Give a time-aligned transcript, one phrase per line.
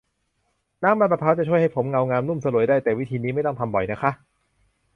[0.83, 4.11] น้ำมันมะพร้าวจะช่วยให้ผมเงางามนุ่มสลวยได้ แต่วิธีนี้ไม่ต้องทำบ่อยนะคะ